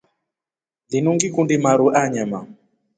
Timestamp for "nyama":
2.13-2.39